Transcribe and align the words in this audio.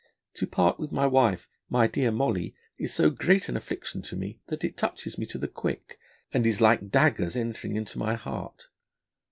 To 0.39 0.47
part 0.47 0.79
with 0.79 0.91
my 0.91 1.05
wife, 1.05 1.47
my 1.69 1.85
dear 1.85 2.09
Molly, 2.09 2.55
is 2.79 2.91
so 2.91 3.11
great 3.11 3.47
an 3.49 3.55
Affliction 3.55 4.01
to 4.01 4.15
me, 4.15 4.41
that 4.47 4.63
it 4.63 4.75
touches 4.75 5.19
me 5.19 5.27
to 5.27 5.37
the 5.37 5.47
Quick, 5.47 5.99
and 6.31 6.43
is 6.47 6.59
like 6.59 6.89
Daggers 6.89 7.35
entering 7.35 7.75
into 7.75 7.99
my 7.99 8.15
Heart.' 8.15 8.67